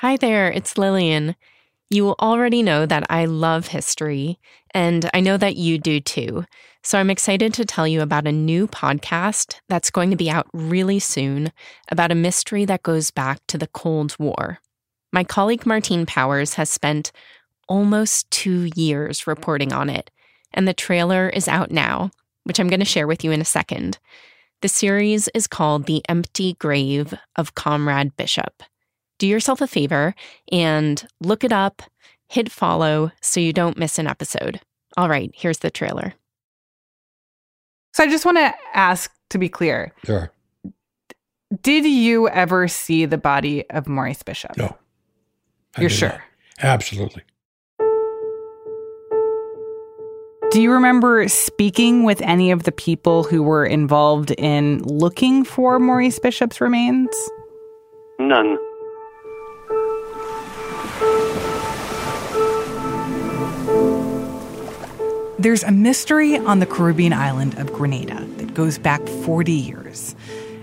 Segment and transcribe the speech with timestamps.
[0.00, 1.36] Hi there, it's Lillian.
[1.90, 4.38] You already know that I love history,
[4.72, 6.46] and I know that you do too.
[6.82, 10.46] So I'm excited to tell you about a new podcast that's going to be out
[10.54, 11.52] really soon
[11.90, 14.60] about a mystery that goes back to the Cold War.
[15.12, 17.12] My colleague Martine Powers has spent
[17.68, 20.10] almost two years reporting on it,
[20.54, 22.10] and the trailer is out now,
[22.44, 23.98] which I'm going to share with you in a second.
[24.62, 28.62] The series is called The Empty Grave of Comrade Bishop
[29.20, 30.14] do yourself a favor
[30.50, 31.82] and look it up,
[32.28, 34.60] hit follow so you don't miss an episode.
[34.96, 36.14] All right, here's the trailer.
[37.92, 39.92] So I just want to ask to be clear.
[40.04, 40.32] Sure.
[41.62, 44.56] Did you ever see the body of Maurice Bishop?
[44.56, 44.76] No.
[45.76, 46.08] I You're sure?
[46.08, 46.20] not.
[46.62, 47.22] Absolutely.
[50.50, 55.78] Do you remember speaking with any of the people who were involved in looking for
[55.78, 57.10] Maurice Bishop's remains?
[58.18, 58.56] None.
[65.40, 70.14] There's a mystery on the Caribbean island of Grenada that goes back 40 years.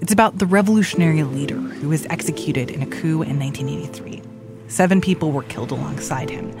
[0.00, 4.22] It's about the revolutionary leader who was executed in a coup in 1983.
[4.68, 6.56] Seven people were killed alongside him,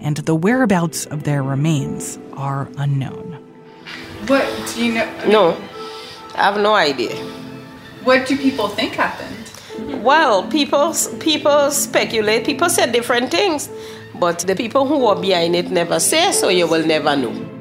[0.00, 3.38] and the whereabouts of their remains are unknown.
[4.26, 5.24] What do you know?
[5.28, 5.50] No,
[6.34, 7.14] I have no idea.
[8.02, 10.02] What do people think happened?
[10.02, 12.44] Well, people people speculate.
[12.44, 13.68] People say different things,
[14.16, 17.51] but the people who were behind it never say, so you will never know.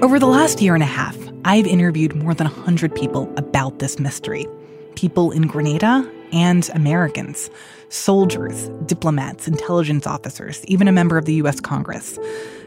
[0.00, 3.98] Over the last year and a half, I've interviewed more than 100 people about this
[3.98, 4.46] mystery.
[4.94, 7.50] People in Grenada and Americans,
[7.88, 12.16] soldiers, diplomats, intelligence officers, even a member of the US Congress.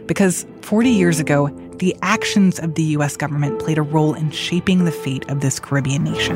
[0.07, 1.47] Because 40 years ago,
[1.77, 5.57] the actions of the US government played a role in shaping the fate of this
[5.57, 6.35] Caribbean nation.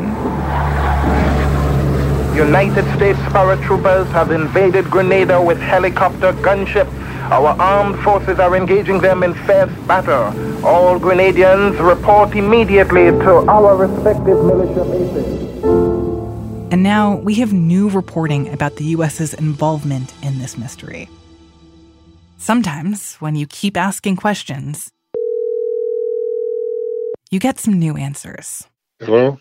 [2.38, 6.88] United States paratroopers have invaded Grenada with helicopter gunship.
[7.32, 10.66] Our armed forces are engaging them in fierce battle.
[10.66, 15.64] All Grenadians report immediately to our respective militia bases.
[16.72, 21.10] And now we have new reporting about the US's involvement in this mystery.
[22.38, 24.92] Sometimes, when you keep asking questions,
[27.32, 28.68] you get some new answers.
[29.00, 29.40] Hello?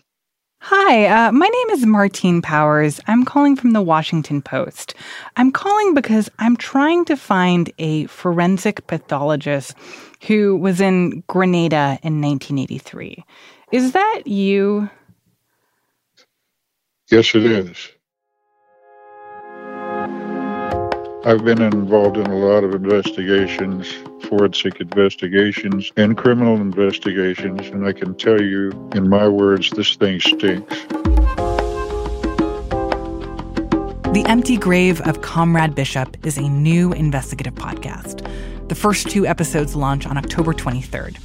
[0.67, 2.99] Hi, uh, my name is Martine Powers.
[3.05, 4.95] I'm calling from the Washington Post.
[5.37, 9.75] I'm calling because I'm trying to find a forensic pathologist
[10.25, 13.23] who was in Grenada in 1983.
[13.71, 14.89] Is that you?
[17.11, 17.91] Yes, it is.
[21.27, 23.91] I've been involved in a lot of investigations,
[24.29, 30.19] forensic investigations, and criminal investigations, and I can tell you, in my words, this thing
[30.19, 30.85] stinks.
[34.13, 38.21] The Empty Grave of Comrade Bishop is a new investigative podcast.
[38.67, 41.17] The first two episodes launch on October 23rd.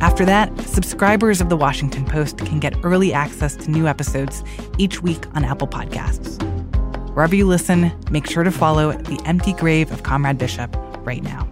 [0.00, 4.42] After that, subscribers of the Washington Post can get early access to new episodes
[4.78, 6.53] each week on Apple Podcasts.
[7.14, 10.76] Wherever you listen, make sure to follow The Empty Grave of Comrade Bishop
[11.06, 11.48] right now.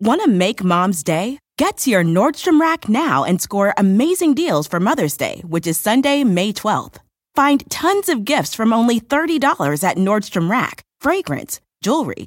[0.00, 1.38] Want to make mom's day?
[1.56, 5.80] Get to your Nordstrom Rack now and score amazing deals for Mother's Day, which is
[5.80, 6.98] Sunday, May 12th.
[7.34, 12.26] Find tons of gifts from only $30 at Nordstrom Rack fragrance, jewelry,